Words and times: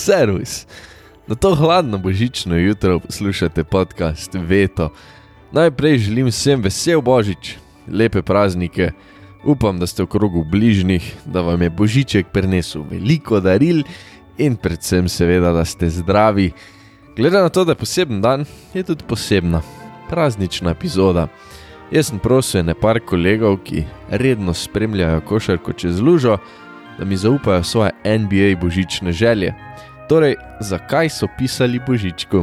Servus. 0.00 0.66
Na 1.26 1.34
to 1.34 1.54
hladno 1.54 1.98
božično 1.98 2.56
jutro 2.56 3.00
poslušate 3.00 3.64
podcast 3.64 4.34
Veto. 4.34 4.88
Najprej 5.52 5.98
želim 5.98 6.26
vsem 6.26 6.62
vesel 6.62 7.00
božič, 7.00 7.56
lepe 7.88 8.22
praznike. 8.22 8.92
Upam, 9.44 9.78
da 9.78 9.86
ste 9.86 10.02
v 10.02 10.06
krogu 10.06 10.44
bližnjih, 10.44 11.14
da 11.24 11.40
vam 11.40 11.62
je 11.62 11.70
božiček 11.70 12.32
prinesel 12.32 12.82
veliko 12.90 13.40
daril 13.40 13.82
in 14.38 14.56
predvsem, 14.56 15.08
seveda, 15.08 15.52
da 15.52 15.64
ste 15.64 15.90
zdravi. 15.90 16.50
Glede 17.16 17.42
na 17.42 17.48
to, 17.48 17.64
da 17.64 17.72
je 17.72 17.82
poseben 17.84 18.22
dan, 18.22 18.44
je 18.74 18.82
tudi 18.82 19.04
posebna 19.08 19.60
praznična 20.08 20.70
epizoda. 20.70 21.28
Jaz 21.92 22.08
sem 22.08 22.18
prosil 22.18 22.64
nekaj 22.64 23.04
kolegov, 23.04 23.58
ki 23.64 23.84
redno 24.08 24.54
spremljajo 24.54 25.20
košarko 25.20 25.72
čez 25.72 26.00
lužo, 26.00 26.38
da 26.98 27.04
mi 27.04 27.16
zaupajo 27.16 27.62
svoje 27.62 27.92
NBA 28.04 28.56
božične 28.60 29.12
želje. 29.12 29.69
Torej, 30.10 30.34
zakaj 30.60 31.06
so 31.08 31.26
pisali 31.38 31.78
božičku? 31.86 32.42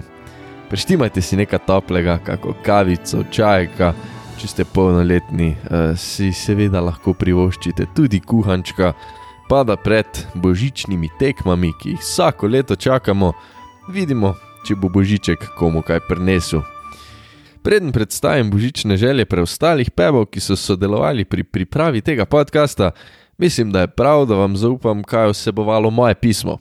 Preštimajte 0.69 1.21
si 1.21 1.35
nekaj 1.35 1.59
toplega, 1.67 2.15
kako 2.23 2.53
kavico, 2.63 3.25
čajka, 3.31 3.89
če 4.39 4.47
ste 4.47 4.63
polnoletni, 4.63 5.49
eh, 5.51 5.91
si 5.99 6.31
seveda 6.31 6.79
lahko 6.79 7.11
privoščite 7.11 7.89
tudi 7.91 8.21
kuhančka, 8.23 8.93
pa 9.49 9.63
da 9.67 9.75
pred 9.75 10.07
božičnimi 10.33 11.09
tekmami, 11.19 11.73
ki 11.81 11.89
jih 11.89 11.99
vsako 11.99 12.47
leto 12.47 12.75
čakamo, 12.75 13.33
vidimo, 13.91 14.35
če 14.63 14.75
bo 14.75 14.87
božiček 14.87 15.51
komu 15.59 15.81
kaj 15.83 15.99
prinesel. 16.07 16.63
Preden 17.63 17.91
predstavim 17.91 18.47
božične 18.47 18.95
želje 18.95 19.25
preostalih 19.25 19.91
pevov, 19.91 20.31
ki 20.31 20.39
so 20.39 20.55
sodelovali 20.55 21.25
pri 21.25 21.43
pripravi 21.43 22.01
tega 22.01 22.25
podcasta, 22.25 22.91
mislim, 23.37 23.75
da 23.75 23.81
je 23.83 23.91
prav, 23.91 24.23
da 24.25 24.39
vam 24.39 24.55
zaupam, 24.55 25.03
kaj 25.03 25.25
je 25.25 25.31
vsebovalo 25.35 25.91
moje 25.91 26.15
pismo. 26.15 26.59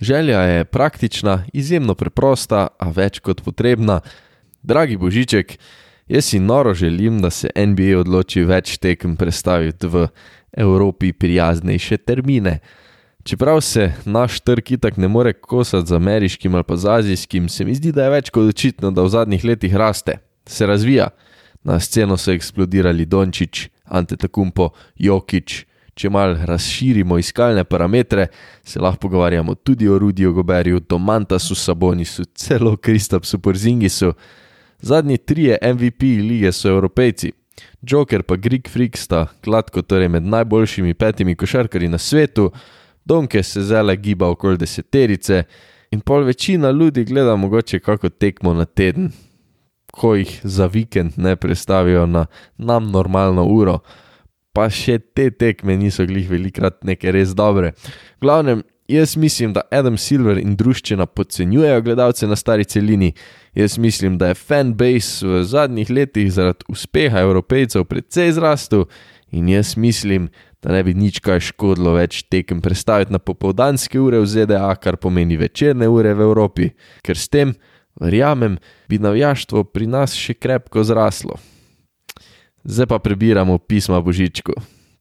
Želja 0.00 0.40
je 0.40 0.64
praktična, 0.64 1.44
izjemno 1.52 1.94
preprosta, 1.94 2.66
a 2.78 2.90
več 2.90 3.18
kot 3.18 3.42
potrebna. 3.42 4.00
Dragi 4.62 4.96
Božiček, 4.96 5.56
jaz 6.06 6.24
si 6.24 6.38
noro 6.38 6.74
želim, 6.74 7.20
da 7.22 7.30
se 7.30 7.50
NBA 7.56 7.98
odloči 7.98 8.44
več 8.46 8.76
tekem 8.78 9.16
predstaviti 9.16 9.86
v 9.86 10.06
Evropi 10.52 11.12
prijaznejše 11.12 11.96
termine. 11.96 12.58
Čeprav 13.24 13.60
se 13.60 13.92
naš 14.04 14.40
trg 14.40 14.72
itak 14.72 14.96
ne 14.96 15.08
more 15.08 15.32
kosati 15.32 15.88
z 15.88 15.96
ameriškim 15.96 16.54
ali 16.54 16.64
pa 16.64 16.76
z 16.76 16.86
azijskim, 16.88 17.48
se 17.48 17.64
mi 17.64 17.74
zdi, 17.74 17.92
da 17.92 18.04
je 18.04 18.10
več 18.10 18.30
kot 18.30 18.48
očitno, 18.48 18.90
da 18.90 19.02
v 19.02 19.08
zadnjih 19.08 19.44
letih 19.44 19.74
raste, 19.74 20.18
se 20.46 20.66
razvija. 20.66 21.10
Na 21.64 21.80
sceno 21.80 22.16
so 22.16 22.32
eksplodirali 22.32 23.06
Dončić, 23.06 23.68
Ante 23.84 24.16
Takumpo, 24.16 24.70
Jokič, 24.96 25.64
če 25.98 26.10
mal 26.14 26.36
razširimo 26.46 27.18
iskalne 27.18 27.64
parametre, 27.64 28.28
se 28.62 28.80
lahko 28.80 29.08
pogovarjamo 29.08 29.54
tudi 29.54 29.88
o 29.88 29.98
Rudiju 29.98 30.32
Goberju, 30.32 30.80
Domantasu 30.80 31.54
Sabonisu, 31.54 32.24
celo 32.34 32.76
Kristapsu 32.76 33.38
Porzingisu. 33.38 34.12
Zadnji 34.80 35.18
trije 35.18 35.58
MVP 35.62 36.02
lige 36.22 36.52
so 36.52 36.68
evropejci. 36.68 37.32
Joker 37.82 38.22
pa 38.22 38.36
Greek 38.36 38.68
Freak 38.70 38.96
sta 38.96 39.26
gladko 39.42 39.82
torej 39.82 40.08
med 40.08 40.22
najboljšimi 40.22 40.94
petimi 40.94 41.34
košarkarji 41.34 41.88
na 41.88 41.98
svetu, 41.98 42.52
Donke 43.04 43.42
se 43.42 43.62
zele 43.62 43.96
giba 43.96 44.28
okoli 44.28 44.58
deseterice 44.58 45.42
in 45.90 46.00
pol 46.00 46.24
večina 46.24 46.70
ljudi 46.70 47.04
gleda 47.04 47.36
mogoče 47.36 47.78
kako 47.80 48.08
tekmo 48.08 48.52
na 48.54 48.64
teden, 48.64 49.10
ko 49.92 50.14
jih 50.14 50.40
za 50.44 50.66
vikend 50.66 51.12
ne 51.16 51.36
predstavijo 51.36 52.06
na 52.06 52.26
nam 52.58 52.90
normalno 52.90 53.44
uro 53.44 53.78
pa 54.52 54.68
še 54.72 54.98
te 55.14 55.28
tekme 55.30 55.76
niso 55.78 56.06
glih 56.08 56.28
velikrat 56.30 56.82
neke 56.84 57.12
res 57.14 57.34
dobre. 57.36 57.74
V 58.18 58.26
glavnem, 58.26 58.64
jaz 58.88 59.16
mislim, 59.16 59.52
da 59.52 59.62
Adam 59.70 59.98
Silver 60.00 60.38
in 60.40 60.56
družščina 60.56 61.06
podcenjujejo 61.06 61.84
gledalce 61.84 62.26
na 62.26 62.36
stari 62.36 62.64
celini. 62.64 63.12
Jaz 63.54 63.78
mislim, 63.78 64.18
da 64.18 64.32
je 64.32 64.38
fanbase 64.40 65.26
v 65.26 65.44
zadnjih 65.44 65.90
letih 65.90 66.32
zaradi 66.32 66.66
uspeha 66.72 67.22
evropejcev 67.26 67.84
precej 67.84 68.32
zrastel 68.38 68.88
in 69.30 69.48
jaz 69.52 69.76
mislim, 69.76 70.30
da 70.62 70.72
ne 70.72 70.82
bi 70.82 70.94
nič 70.96 71.20
kaj 71.22 71.42
škodilo 71.52 71.92
več 71.94 72.24
tekem 72.32 72.62
predstaviti 72.64 73.12
na 73.14 73.20
popoldanske 73.22 74.00
ure 74.00 74.22
v 74.22 74.26
ZDA, 74.26 74.72
kar 74.80 74.96
pomeni 74.96 75.36
večerne 75.38 75.86
ure 75.88 76.14
v 76.16 76.24
Evropi, 76.26 76.70
ker 77.04 77.18
s 77.18 77.28
tem, 77.30 77.54
verjamem, 78.00 78.56
bi 78.88 78.98
navijaštvo 78.98 79.68
pri 79.70 79.86
nas 79.86 80.16
še 80.18 80.34
krepko 80.34 80.82
zraslo. 80.86 81.38
Zdaj 82.64 82.86
pa 82.86 82.98
prebiramo 82.98 83.58
pisma 83.58 84.00
Božičku. 84.00 84.52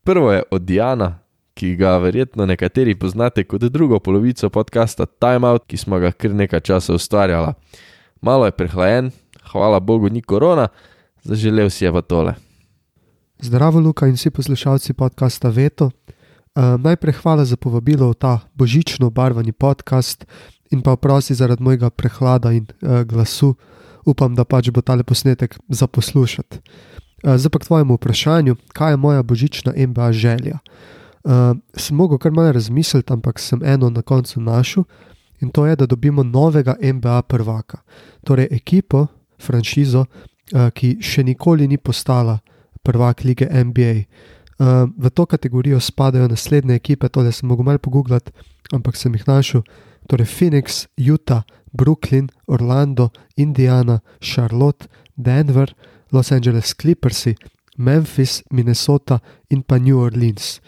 Prvo 0.03 0.31
je 0.31 0.43
od 0.51 0.61
Diana, 0.61 1.19
ki 1.53 1.75
ga 1.75 1.97
verjetno 1.97 2.45
nekateri 2.45 2.95
poznate 2.95 3.43
kot 3.43 3.61
drugo 3.61 3.99
polovico 3.99 4.49
podcasta 4.49 5.05
Time 5.05 5.47
Out, 5.47 5.65
ki 5.67 5.77
smo 5.77 5.99
ga 5.99 6.11
kar 6.11 6.33
nekaj 6.33 6.59
časa 6.59 6.93
ustvarjali. 6.93 7.53
Malo 8.21 8.45
je 8.45 8.51
prehlajen, 8.51 9.11
hvala 9.51 9.79
Bogu, 9.79 10.09
ni 10.09 10.21
korona, 10.21 10.67
zaželel 11.23 11.69
si 11.69 11.85
je 11.85 11.91
pa 11.91 12.01
tole. 12.01 12.35
Zdravo, 13.41 13.79
Luka 13.79 14.07
in 14.07 14.13
vsi 14.13 14.29
poslušalci 14.29 14.93
podcasta 14.93 15.49
Veto. 15.49 15.89
Uh, 16.57 16.77
najprej 16.81 17.13
hvala 17.21 17.45
za 17.45 17.57
povabilo 17.57 18.09
v 18.09 18.17
ta 18.17 18.39
božično 18.53 19.09
barvani 19.09 19.51
podcast 19.51 20.25
in 20.71 20.81
pa 20.81 20.95
prosi 20.95 21.33
zaradi 21.33 21.63
mojega 21.63 21.89
prehlada 21.89 22.51
in 22.53 22.65
uh, 22.65 23.01
glasu. 23.01 23.55
Upam, 24.05 24.35
da 24.35 24.45
pač 24.45 24.69
bo 24.69 24.81
tale 24.81 25.03
posnetek 25.03 25.57
za 25.69 25.87
poslušati. 25.87 26.61
Eh, 27.23 27.37
zdaj 27.37 27.49
pa 27.49 27.59
k 27.59 27.65
tvojemu 27.65 27.93
vprašanju, 27.95 28.55
kaj 28.73 28.91
je 28.91 28.97
moja 28.97 29.23
božična 29.23 29.73
MBA 29.87 30.11
želja. 30.11 30.59
Uh, 31.23 31.57
sem 31.75 31.97
mogel 31.97 32.17
kar 32.17 32.31
malo 32.31 32.51
razmisliti, 32.51 33.13
ampak 33.13 33.39
sem 33.39 33.59
eno 33.63 33.89
na 33.89 34.01
koncu 34.01 34.41
našel 34.41 34.83
in 35.41 35.49
to 35.49 35.65
je, 35.65 35.75
da 35.75 35.85
dobimo 35.85 36.23
novega 36.23 36.75
MBA 36.93 37.21
prvaka. 37.21 37.77
Torej, 38.23 38.47
ekipo, 38.51 39.07
franšizo, 39.41 40.05
uh, 40.05 40.69
ki 40.71 40.97
še 41.01 41.23
nikoli 41.23 41.67
ni 41.67 41.77
postala 41.77 42.39
prvak 42.83 43.23
lige 43.23 43.49
NBA. 43.63 43.93
Uh, 44.59 44.87
v 44.97 45.09
to 45.09 45.25
kategorijo 45.25 45.79
spadajo 45.79 46.27
naslednje 46.27 46.75
ekipe, 46.75 47.09
tole 47.09 47.31
sem 47.31 47.49
mogel 47.49 47.65
malo 47.65 47.77
pogooglati, 47.77 48.31
ampak 48.71 48.95
sem 48.95 49.13
jih 49.13 49.27
našel. 49.27 49.65
Torej, 50.07 50.25
Phoenix, 50.25 50.87
Utah, 50.95 51.43
Brooklyn, 51.77 52.31
Orlando, 52.47 53.11
Indiana, 53.37 54.01
Charlotte, 54.19 54.89
Denver. 55.15 55.69
Los 56.11 56.31
Angeles 56.31 56.73
Clippers, 56.73 57.27
Memphis, 57.77 58.43
Minnesota 58.51 59.21
in 59.47 59.61
pa 59.61 59.77
New 59.77 59.99
Orleans. 59.99 60.61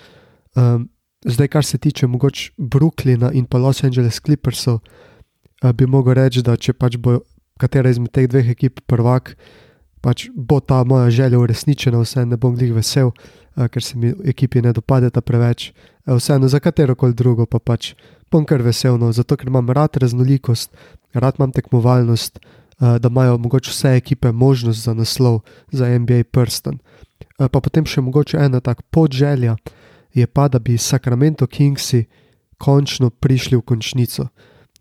Um, 0.56 0.90
zdaj, 1.25 1.47
kar 1.47 1.66
se 1.66 1.78
tiče 1.78 2.08
mogoče 2.08 2.52
Brooklyna 2.58 3.31
in 3.34 3.46
pa 3.46 3.58
Los 3.58 3.84
Angeles 3.84 4.20
Clippersov, 4.20 4.80
uh, 5.64 5.72
bi 5.72 5.86
mogel 5.86 6.14
reči, 6.14 6.44
da 6.44 6.58
če 6.58 6.74
pač 6.74 6.97
bo 6.97 7.20
katera 7.59 7.90
izmed 7.90 8.12
teh 8.12 8.28
dveh 8.28 8.52
ekip 8.52 8.84
prvak, 8.88 9.36
pač 10.02 10.30
bo 10.36 10.59
ta 10.59 10.84
moja 10.84 11.09
želja 11.12 11.40
uresničena, 11.40 12.00
vse 12.00 12.26
ne 12.26 12.38
bom 12.38 12.56
jih 12.56 12.74
vesel, 12.76 13.12
uh, 13.12 13.68
ker 13.68 13.84
se 13.84 13.97
mi 13.97 14.14
ekipi 14.28 14.62
ne 14.62 14.74
dopadeta 14.76 15.22
preveč. 15.22 15.72
Uh, 16.06 16.20
vseeno 16.20 16.47
za 16.47 16.59
katero 16.59 16.96
koli 16.96 17.14
drugo 17.14 17.46
pa 17.46 17.59
pač 17.59 17.94
bom 18.31 18.46
kar 18.46 18.62
vesel, 18.62 19.00
no, 19.00 19.12
zato 19.12 19.38
ker 19.38 19.50
imam 19.50 19.72
rad 19.74 19.97
raznolikost, 19.97 20.76
rad 21.14 21.36
imam 21.40 21.52
tekmovalnost. 21.52 22.40
Eh, 22.80 23.00
da 23.00 23.08
imajo 23.08 23.38
mogoče 23.38 23.72
vse 23.72 23.88
ekipe 23.96 24.31
možnost 24.31 24.84
za 24.84 24.94
naslov 24.94 25.40
za 25.72 26.00
NBA 26.00 26.24
prsten. 26.31 26.80
Eh, 27.40 27.47
pa 27.52 27.59
potem 27.59 27.86
še 27.86 28.02
mogoče 28.02 28.38
ena 28.38 28.59
tako 28.59 28.84
podželja 28.90 29.58
je 30.14 30.28
pa, 30.28 30.47
da 30.47 30.59
bi 30.59 30.78
Sacramento 30.78 31.47
Kingsi 31.47 32.06
končno 32.58 33.09
prišli 33.09 33.58
v 33.58 33.62
končnico. 33.62 34.28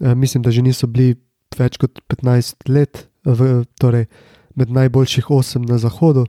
Eh, 0.00 0.14
mislim, 0.14 0.42
da 0.42 0.50
že 0.50 0.62
niso 0.62 0.86
bili 0.86 1.16
več 1.58 1.76
kot 1.76 1.98
15 2.08 2.68
let 2.68 3.08
v, 3.24 3.64
torej 3.80 4.06
med 4.54 4.70
najboljših 4.70 5.30
8 5.30 5.68
na 5.68 5.78
zahodu. 5.78 6.26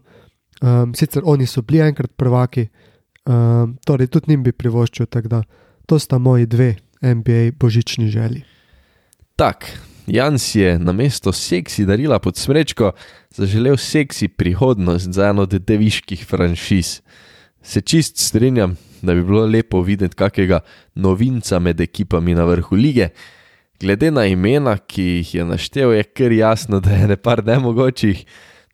Um, 0.62 0.94
sicer 0.96 1.22
oni 1.26 1.46
so 1.48 1.62
bili 1.62 1.80
enkrat 1.80 2.12
prvaki, 2.18 2.68
um, 3.26 3.78
torej 3.86 4.08
tudi 4.08 4.34
njim 4.34 4.44
bi 4.44 4.52
privoščil, 4.52 5.06
tako 5.06 5.28
da 5.28 5.44
to 5.86 6.00
sta 6.00 6.18
moji 6.18 6.46
dve 6.46 6.76
NBA 7.02 7.52
božični 7.60 8.10
želji. 8.10 8.44
Tak, 9.40 9.72
Jan 10.08 10.36
si 10.36 10.60
je 10.60 10.76
na 10.80 10.92
mesto 10.92 11.32
seksi 11.32 11.86
darila 11.88 12.18
pod 12.20 12.36
smrečko 12.36 12.92
zaželel 13.32 13.78
seksi 13.80 14.28
prihodnost 14.28 15.14
za 15.16 15.30
eno 15.32 15.46
od 15.48 15.54
deviških 15.64 16.26
franšiz. 16.28 17.00
Se 17.64 17.82
čist 17.82 18.18
strinjam, 18.20 18.76
da 19.02 19.16
bi 19.16 19.24
bilo 19.24 19.46
lepo 19.46 19.80
videti 19.82 20.16
kakega 20.16 20.60
novinca 20.96 21.60
med 21.60 21.80
ekipami 21.80 22.36
na 22.36 22.44
vrhu 22.44 22.76
lige. 22.76 23.08
Glede 23.80 24.12
na 24.12 24.26
imena, 24.28 24.76
ki 24.78 25.04
jih 25.04 25.34
je 25.36 25.46
naštel, 25.46 25.94
je 25.96 26.04
kar 26.04 26.36
jasno, 26.36 26.80
da 26.84 26.92
je 26.92 27.08
nepar 27.08 27.40
nemogočih. 27.46 28.26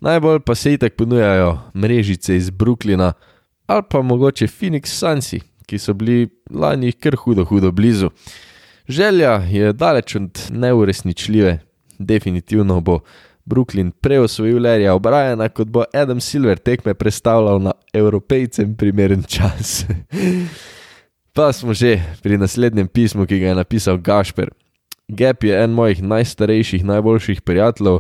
Najbolj 0.01 0.39
pa 0.39 0.55
se 0.55 0.73
itak 0.73 0.97
ponujajo 0.97 1.59
mrežice 1.75 2.37
iz 2.37 2.49
Brooklyna 2.49 3.13
ali 3.67 3.83
pa 3.89 4.01
mogoče 4.01 4.47
Phoenix 4.47 4.97
Sunsi, 4.97 5.43
ki 5.65 5.77
so 5.77 5.93
bili 5.93 6.25
lani 6.49 6.91
kar 6.91 7.15
hudo, 7.15 7.45
hudo 7.45 7.71
blizu. 7.71 8.09
Želja 8.87 9.31
je 9.31 9.73
daleč 9.73 10.15
od 10.15 10.47
neuresničljive. 10.51 11.59
Definitivno 11.99 12.81
bo 12.81 12.99
Brooklyn 13.45 13.91
preosvojil 13.91 14.61
Lerija 14.61 14.93
Obrajana, 14.93 15.49
kot 15.49 15.67
bo 15.67 15.83
Adam 15.93 16.21
Silver 16.21 16.57
tekme 16.57 16.93
predstavljal 16.93 17.61
na 17.61 17.71
evropejcem 17.93 18.75
primeren 18.75 19.23
čas. 19.23 19.85
pa 21.35 21.53
smo 21.53 21.73
že 21.73 21.99
pri 22.23 22.37
naslednjem 22.37 22.87
pismu, 22.87 23.25
ki 23.25 23.39
ga 23.39 23.47
je 23.47 23.55
napisal 23.55 23.97
Gašper. 23.97 24.49
Gap 25.07 25.43
je 25.43 25.63
en 25.63 25.71
mojih 25.71 26.03
najstarejših, 26.03 26.85
najboljših 26.85 27.41
prijateljev, 27.41 27.99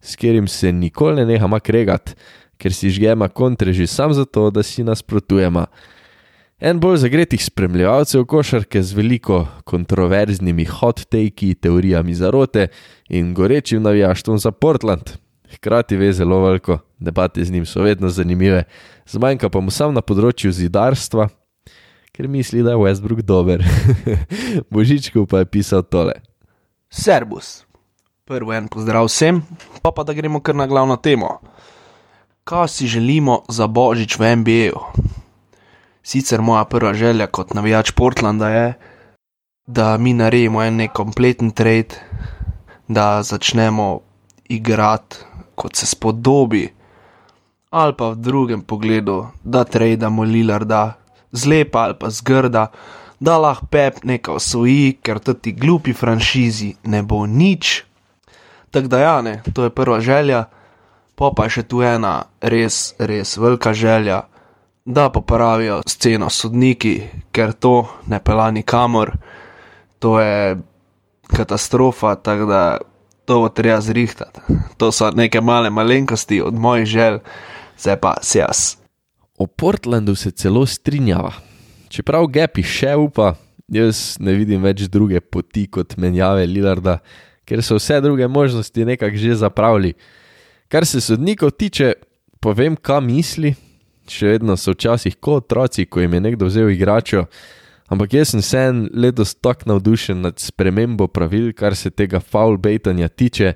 s 0.00 0.16
katerim 0.16 0.48
se 0.48 0.72
nikoli 0.72 1.16
ne 1.16 1.26
nehama 1.26 1.60
kregati, 1.60 2.12
ker 2.58 2.72
si 2.72 2.90
žgema 2.90 3.28
kontre 3.28 3.72
že 3.72 3.86
sam 3.86 4.12
zato, 4.12 4.50
da 4.50 4.62
si 4.62 4.84
nasprotujemo. 4.84 5.66
En 6.62 6.78
bolj 6.78 7.00
zagretih 7.02 7.42
spremljevalcev 7.44 8.22
košarke 8.30 8.82
z 8.82 8.94
veliko 8.94 9.40
kontroverznimi 9.66 10.62
hot-takey, 10.70 11.56
teorijami 11.58 12.14
zarote 12.14 12.68
in 13.08 13.32
gorečim 13.34 13.82
navijaštvom 13.82 14.38
za 14.38 14.52
Portland. 14.52 15.10
Hkrati 15.54 15.96
ve 15.96 16.12
zelo 16.12 16.38
veliko, 16.44 16.78
debate 16.98 17.44
z 17.44 17.50
njim 17.50 17.66
so 17.66 17.82
vedno 17.82 18.08
zanimive, 18.08 18.62
zmanjka 19.06 19.48
pa 19.50 19.60
mu 19.60 19.74
sam 19.74 19.90
na 19.94 20.04
področju 20.06 20.52
zidarstva, 20.54 21.26
ker 22.14 22.28
misli, 22.30 22.62
da 22.62 22.76
je 22.76 22.82
Westbrook 22.84 23.24
dober. 23.26 23.64
Božičko 24.70 25.26
pa 25.26 25.42
je 25.42 25.48
pisal 25.50 25.82
tole. 25.82 26.14
Servus. 26.90 27.64
Prvo 28.24 28.54
en 28.54 28.70
pozdrav 28.70 29.08
vsem, 29.10 29.42
pa 29.82 29.90
pa 29.90 30.06
da 30.06 30.14
gremo 30.14 30.38
kar 30.38 30.54
na 30.54 30.70
glavno 30.70 30.94
temo. 30.94 31.40
Kaj 32.46 32.68
si 32.68 32.86
želimo 32.86 33.40
za 33.50 33.66
božič 33.66 34.14
v 34.14 34.30
NBA-ju? 34.36 35.10
Sicer 36.02 36.42
moja 36.42 36.64
prva 36.64 36.94
želja 36.94 37.26
kot 37.26 37.54
navijač 37.54 37.90
Portlanda 37.90 38.48
je, 38.48 38.74
da 39.66 39.96
mi 39.96 40.12
naredimo 40.12 40.62
en 40.62 40.76
nekompleten 40.76 41.50
trade, 41.50 41.94
da 42.88 43.22
začnemo 43.22 44.00
igrati 44.48 45.16
kot 45.54 45.76
se 45.76 45.86
spodobi, 45.86 46.68
ali 47.70 47.94
pa 47.96 48.08
v 48.08 48.16
drugem 48.16 48.62
pogledu, 48.62 49.26
da 49.44 49.64
trademo 49.64 50.22
Lillarda 50.22 50.92
zlepa 51.32 51.78
ali 51.78 51.94
pa 52.00 52.10
zgrda, 52.10 52.66
da 53.20 53.38
lahko 53.38 53.66
pep 53.66 54.02
nekaj 54.04 54.34
osvoji, 54.34 54.98
ker 55.02 55.18
ti 55.18 55.52
glupi 55.52 55.92
franšizi 55.92 56.74
ne 56.84 57.02
bo 57.02 57.26
nič. 57.26 57.84
Tako 58.70 58.88
da, 58.88 58.98
ja, 58.98 59.22
ne, 59.22 59.42
to 59.54 59.64
je 59.64 59.70
prva 59.70 60.00
želja, 60.00 60.44
pa 61.14 61.30
pa 61.36 61.44
je 61.44 61.50
še 61.50 61.62
tu 61.62 61.82
ena 61.82 62.24
res, 62.40 62.94
res 62.98 63.36
velika 63.38 63.72
želja, 63.72 64.22
da 64.84 65.10
popravijo 65.10 65.82
sceno 65.86 66.30
sodniki, 66.30 67.00
ker 67.32 67.52
to 67.52 67.88
ne 68.06 68.18
pela 68.24 68.50
nikamor, 68.50 69.16
to 69.98 70.20
je 70.20 70.56
katastrofa, 71.26 72.14
tako 72.14 72.46
da 72.46 72.78
to 73.24 73.40
bo 73.40 73.48
treba 73.48 73.80
zrihtati. 73.80 74.40
To 74.76 74.92
so 74.92 75.10
neke 75.10 75.40
male 75.40 75.70
malenkosti 75.70 76.42
od 76.42 76.54
mojih 76.54 76.86
želj, 76.86 77.18
zdaj 77.78 77.96
pa 77.96 78.14
se 78.22 78.38
jaz. 78.38 78.76
O 79.38 79.46
Portlandu 79.46 80.14
se 80.14 80.30
celo 80.30 80.66
strinjava. 80.66 81.32
Čeprav 81.88 82.26
Gapi 82.26 82.62
še 82.62 82.94
upa, 82.96 83.34
jaz 83.68 84.16
ne 84.20 84.34
vidim 84.34 84.62
več 84.62 84.86
druge 84.90 85.20
poti 85.20 85.66
kot 85.70 85.96
menjave 85.96 86.46
Lillarda, 86.46 86.98
ker 87.44 87.62
so 87.62 87.78
vse 87.78 88.00
druge 88.00 88.28
možnosti 88.28 88.84
nekako 88.84 89.16
že 89.16 89.34
zapravili. 89.34 89.94
Kar 90.68 90.86
se 90.86 91.00
sodnikov 91.00 91.50
tiče, 91.50 91.92
povem, 92.40 92.76
kaj 92.76 93.00
misli. 93.00 93.54
Še 94.08 94.34
vedno 94.34 94.56
so 94.58 94.74
včasih 94.74 95.16
kot 95.22 95.46
otroci, 95.46 95.86
ko 95.86 96.02
jim 96.02 96.14
je 96.14 96.20
nekdo 96.20 96.48
vzel 96.48 96.72
igračo, 96.72 97.26
ampak 97.92 98.16
jaz 98.18 98.32
sem 98.32 98.42
sen 98.42 98.82
letos 98.94 99.34
tako 99.34 99.74
navdušen 99.74 100.22
nad 100.24 100.40
spremembo 100.42 101.06
pravil, 101.08 101.52
kar 101.54 101.76
se 101.76 101.90
tega 101.90 102.20
foul 102.20 102.58
baitanja 102.58 103.08
tiče, 103.08 103.54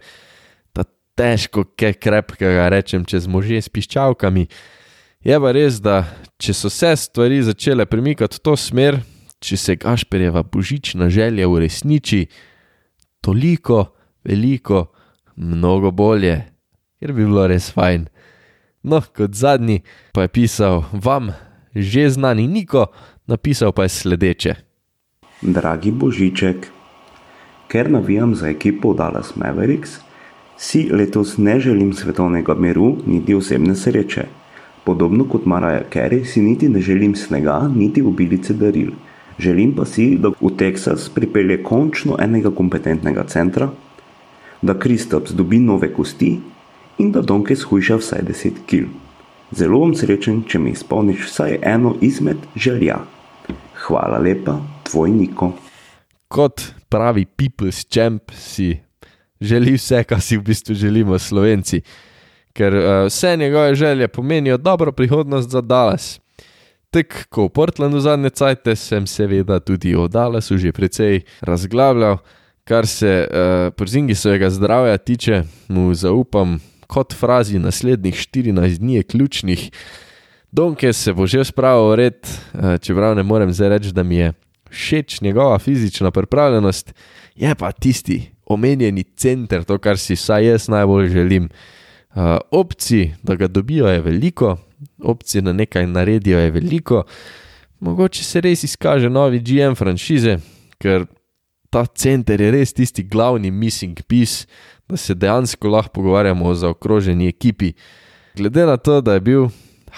da 0.74 0.84
težko 1.18 1.64
kaj 1.76 1.98
krepkega 1.98 2.68
rečem 2.72 3.04
čez 3.04 3.26
može 3.26 3.62
s 3.62 3.72
piščalkami. 3.72 4.46
Je 5.26 5.38
pa 5.42 5.50
res, 5.50 5.80
da 5.82 6.04
če 6.38 6.54
so 6.54 6.70
se 6.70 6.92
stvari 6.96 7.40
začele 7.42 7.86
premikati 7.90 8.38
v 8.38 8.44
to 8.46 8.54
smer, 8.54 9.00
če 9.42 9.56
se 9.58 9.76
Gašperjeva 9.80 10.42
božična 10.46 11.08
želja 11.10 11.48
uresniči, 11.48 12.26
toliko, 13.24 13.88
veliko, 14.24 14.86
mnogo 15.36 15.90
bolje, 15.90 16.38
ker 17.00 17.12
bi 17.12 17.24
bilo 17.26 17.46
res 17.50 17.68
fajn. 17.74 18.06
No, 18.86 19.00
kot 19.16 19.34
zadnji 19.34 19.80
pa 20.14 20.22
je 20.22 20.28
pisal 20.28 20.84
vam, 20.92 21.32
že 21.74 22.06
znani 22.10 22.46
Niko, 22.46 22.86
napisal 23.26 23.72
pa 23.74 23.82
je 23.82 23.88
sledeče. 23.88 24.54
Dragi 25.42 25.90
Božiček, 25.90 26.70
ker 27.66 27.90
navijam 27.90 28.34
za 28.38 28.46
ekipo 28.48 28.94
Dallas 28.94 29.34
Mavericks, 29.36 29.98
si 30.56 30.86
letos 30.92 31.34
ne 31.38 31.58
želim 31.60 31.92
svetovnega 31.92 32.54
miru, 32.54 32.96
niti 33.06 33.34
osebne 33.34 33.74
sreče. 33.74 34.28
Podobno 34.84 35.26
kot 35.26 35.50
Maraja 35.50 35.82
Kerry 35.90 36.24
si 36.24 36.40
niti 36.40 36.68
ne 36.68 36.80
želim 36.80 37.16
snega, 37.16 37.58
niti 37.74 38.02
obilice 38.02 38.54
daril. 38.54 38.94
Želim 39.38 39.74
pa 39.74 39.84
si, 39.84 40.14
da 40.18 40.30
v 40.40 40.56
Teksas 40.56 41.08
pripelje 41.08 41.62
končno 41.62 42.16
enega 42.22 42.54
kompetentnega 42.54 43.26
centra, 43.26 43.68
da 44.62 44.78
Kristaps 44.78 45.34
dobi 45.34 45.58
nove 45.58 45.90
kosti 45.92 46.36
in 46.98 47.12
da 47.12 47.20
Donke 47.20 47.56
shujša 47.56 47.96
vsaj 47.96 48.22
10 48.28 48.62
kg. 48.66 48.88
Zelo 49.50 49.78
bom 49.78 49.94
srečen, 49.94 50.42
če 50.48 50.58
mi 50.58 50.72
izpolniš 50.74 51.28
vsaj 51.28 51.58
eno 51.62 51.94
izmed 52.02 52.42
želja. 52.56 52.98
Hvala 53.86 54.18
lepa, 54.18 54.58
tvoj 54.88 55.10
Niko. 55.10 55.52
Kot 56.28 56.62
pravi 56.88 57.26
People's 57.26 57.84
Champ 57.86 58.32
si 58.34 58.74
želi 59.40 59.76
vse, 59.76 60.02
kar 60.04 60.20
si 60.20 60.36
v 60.36 60.42
bistvu 60.42 60.74
želimo 60.74 61.18
Slovenci, 61.18 61.80
ker 62.52 62.74
uh, 62.74 63.06
vse 63.06 63.36
njegove 63.36 63.74
želje 63.74 64.08
pomenijo 64.08 64.56
dobro 64.56 64.92
prihodnost 64.92 65.50
za 65.50 65.60
Dallas. 65.60 66.20
Tako 66.90 67.14
kot 67.28 67.50
v 67.50 67.54
Portlandu 67.54 68.00
zadnje 68.00 68.30
cajte, 68.30 68.76
sem 68.76 69.06
seveda 69.06 69.60
tudi 69.60 69.94
o 69.94 70.08
Dallasu 70.08 70.56
že 70.58 70.72
precej 70.72 71.20
razglabljal, 71.40 72.18
kar 72.64 72.86
se 72.86 73.28
uh, 73.28 73.72
Porzingisovega 73.76 74.50
zdravja 74.50 74.98
tiče, 74.98 75.42
mu 75.68 75.94
zaupam 75.94 76.58
kot 76.86 77.14
frazi 77.14 77.58
naslednjih 77.58 78.14
14 78.14 78.78
dni 78.78 78.94
je 78.94 79.02
ključnih. 79.02 79.70
Donke 80.52 80.92
se 80.92 81.12
bo 81.12 81.26
že 81.26 81.44
spravil 81.44 81.90
v 81.90 81.96
red, 81.96 82.18
uh, 82.22 82.76
čeprav 82.80 83.16
ne 83.16 83.22
morem 83.22 83.52
zdaj 83.52 83.68
reči, 83.68 83.92
da 83.92 84.02
mi 84.02 84.16
je 84.16 84.32
všeč 84.70 85.20
njegova 85.20 85.58
fizična 85.58 86.10
pripravljenost, 86.10 86.94
je 87.34 87.54
pa 87.54 87.72
tisti 87.72 88.30
omenjeni 88.46 89.04
center, 89.16 89.64
to, 89.64 89.78
kar 89.78 89.98
si 89.98 90.14
vsaj 90.14 90.46
jaz 90.46 90.68
najbolj 90.68 91.08
želim. 91.08 91.48
Uh, 92.16 92.38
opcij, 92.50 93.12
da 93.22 93.34
ga 93.34 93.46
dobijo, 93.46 93.86
je 93.86 94.00
veliko, 94.00 94.56
opcij, 95.02 95.40
da 95.40 95.52
nekaj 95.52 95.86
naredijo, 95.86 96.38
je 96.38 96.50
veliko. 96.50 97.02
Mogoče 97.80 98.24
se 98.24 98.40
res 98.40 98.64
izkaže 98.64 99.10
novi 99.10 99.42
GM 99.44 99.74
franšize, 99.76 100.38
ker 100.80 101.04
ta 101.76 101.84
center 101.92 102.40
je 102.40 102.50
res 102.54 102.72
tisti 102.72 103.02
glavni 103.04 103.50
missing 103.52 104.00
piece, 104.08 104.46
da 104.88 104.96
se 104.96 105.14
dejansko 105.14 105.68
lahko 105.68 105.92
pogovarjamo 105.98 106.48
o 106.48 106.54
zaokroženi 106.54 107.28
ekipi. 107.28 107.74
Glede 108.36 108.64
na 108.66 108.76
to, 108.76 109.00
da 109.00 109.14
je 109.14 109.20
bil 109.20 109.48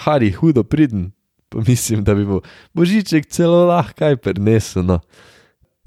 Harry 0.03 0.33
hudo 0.35 0.63
pridn, 0.63 1.07
pa 1.49 1.63
mislim, 1.67 2.03
da 2.03 2.15
bi 2.15 2.25
mu 2.25 2.41
Božiček 2.75 3.29
celo 3.31 3.63
lahko 3.69 3.95
kaj 3.95 4.17
prenesel. 4.17 4.83
No. 4.83 4.99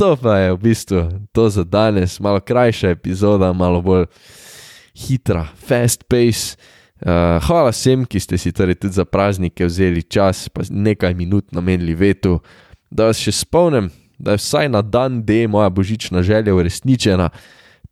To 0.00 0.16
pa 0.16 0.38
je 0.38 0.52
v 0.52 0.60
bistvu 0.62 1.02
to 1.32 1.48
za 1.50 1.64
danes, 1.64 2.16
malo 2.20 2.40
krajša 2.40 2.96
epizoda, 2.96 3.52
malo 3.52 3.82
bolj 3.84 4.06
hitra, 4.96 5.44
fast 5.56 6.08
pace. 6.08 6.56
Uh, 7.02 7.36
hvala 7.42 7.72
vsem, 7.74 8.06
ki 8.06 8.20
ste 8.22 8.38
si 8.38 8.52
torej 8.54 8.78
tudi 8.78 8.94
za 8.94 9.04
praznike 9.04 9.66
vzeli 9.66 10.06
čas, 10.06 10.46
pa 10.48 10.62
nekaj 10.70 11.14
minut 11.18 11.52
namenili 11.52 11.98
vetu. 11.98 12.38
Da 12.90 13.10
vas 13.10 13.20
še 13.20 13.34
spomnim, 13.34 13.90
da 14.22 14.36
je 14.36 14.40
vsaj 14.40 14.68
na 14.70 14.82
dan 14.82 15.24
D 15.26 15.46
moja 15.50 15.70
božična 15.70 16.22
želja 16.22 16.54
uresničena. 16.54 17.30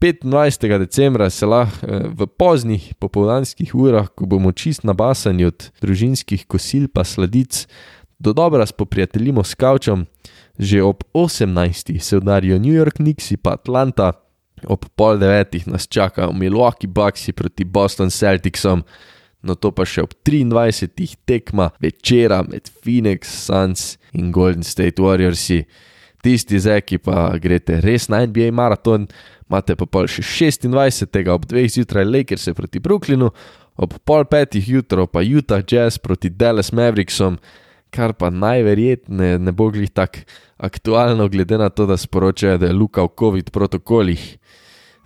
25. 0.00 0.78
decembra 0.78 1.30
se 1.30 1.46
lahko 1.46 1.87
v 2.16 2.26
poznih 2.26 2.94
popoldanskih 2.99 3.75
urah, 3.75 4.08
ko 4.08 4.26
bomo 4.26 4.52
čist 4.52 4.87
nabasani 4.88 5.44
od 5.44 5.66
družinskih 5.82 6.46
kosil 6.46 6.88
pa 6.88 7.04
sladic, 7.04 7.66
do 8.18 8.32
dobra 8.32 8.66
spoprijateljimo 8.66 9.44
s 9.44 9.54
kavčom, 9.54 10.06
že 10.58 10.82
ob 10.82 11.04
18. 11.14 12.00
se 12.00 12.16
udarijo 12.16 12.58
New 12.58 12.72
York 12.72 12.94
Knicks 12.94 13.32
pa 13.42 13.52
Atlanta 13.52 14.12
ob 14.68 14.84
pol 14.96 15.18
devetih 15.18 15.66
nas 15.66 15.88
čakajo 15.88 16.32
Milwaukee 16.32 16.88
Bucks 16.88 17.30
proti 17.37 17.64
Boston 17.64 18.10
Celticsom, 18.10 18.84
no 19.42 19.54
to 19.54 19.70
pa 19.72 19.87
še 19.88 20.04
ob 20.04 20.14
23. 20.25 21.16
tekma 21.25 21.70
večera 21.80 22.42
med 22.49 22.68
Phoenix 22.84 23.30
Suns 23.46 23.96
in 24.12 24.32
Golden 24.32 24.62
State 24.62 25.00
Warriors. 25.00 25.49
Tisti 26.20 26.58
z 26.60 26.76
eki 26.80 26.98
pa 27.00 27.30
greste 27.40 27.78
res 27.80 28.10
na 28.12 28.20
NBA 28.26 28.50
maraton, 28.52 29.06
imate 29.48 29.76
pa 29.76 29.86
pol 29.88 30.04
še 30.10 30.20
26. 30.20 31.16
ob 31.32 31.46
2. 31.48 31.64
zjutraj 31.72 32.04
Lakers 32.04 32.50
proti 32.56 32.82
Brooklynu, 32.82 33.30
ob 33.80 33.96
pol 34.04 34.26
petih 34.28 34.68
jutro 34.68 35.06
pa 35.08 35.24
Utah 35.24 35.64
Jazz 35.64 35.96
proti 35.96 36.28
Dallas 36.28 36.74
Mavericksom, 36.76 37.38
kar 37.90 38.12
pa 38.12 38.28
najverjetneje 38.30 39.38
ne 39.40 39.52
bo 39.56 39.70
glih 39.72 39.90
tako 39.90 40.26
aktualno, 40.60 41.24
glede 41.32 41.56
na 41.58 41.70
to, 41.72 41.86
da 41.88 41.96
sporočajo, 41.96 42.58
da 42.60 42.68
je 42.68 42.76
Luka 42.76 43.02
v 43.02 43.14
COVID 43.18 43.48
protokolih. 43.50 44.20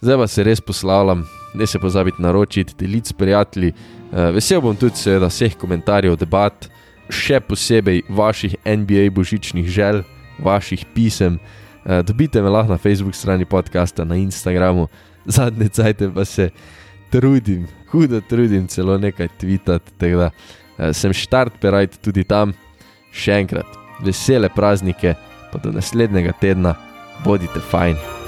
Zdaj 0.03 0.19
pa 0.19 0.27
se 0.27 0.43
res 0.45 0.61
poslavljam, 0.61 1.23
ne 1.55 1.67
se 1.71 1.79
pozabite 1.79 2.23
naročiti, 2.23 2.75
deliti 2.77 3.09
s 3.09 3.17
prijatelji. 3.17 3.71
Vesel 4.35 4.61
bom 4.61 4.75
tudi, 4.77 4.99
seveda, 4.99 5.31
vseh 5.31 5.55
komentarjev, 5.57 6.19
debat, 6.19 6.67
še 7.07 7.39
posebej 7.41 8.03
vaših 8.11 8.59
NBA 8.67 9.07
božičnih 9.15 9.71
želj, 9.71 10.03
vaših 10.39 10.85
pisem. 10.95 11.39
Uh, 11.85 12.01
dobite 12.07 12.43
me 12.43 12.49
lahko 12.49 12.73
na 12.73 12.79
Facebook 12.79 13.15
strani 13.15 13.45
podcasta, 13.45 14.05
na 14.05 14.17
Instagramu, 14.17 14.89
zadnje 15.37 15.69
cajte 15.69 16.11
pa 16.15 16.25
se 16.25 16.51
trudim, 17.11 17.67
hudo 17.91 18.21
trudim 18.21 18.67
celo 18.67 18.99
nekaj 18.99 19.29
tvitati. 19.41 19.93
Tako 19.99 20.17
da 20.17 20.31
uh, 20.31 20.93
sem 20.93 21.13
štart 21.13 21.61
perajt 21.61 22.01
tudi 22.03 22.25
tam. 22.25 22.55
Še 23.15 23.37
enkrat, 23.45 23.77
vesele 24.03 24.49
praznike, 24.51 25.15
pa 25.53 25.63
do 25.63 25.71
naslednjega 25.71 26.35
tedna, 26.41 26.75
bodite 27.23 27.63
fajn. 27.71 28.24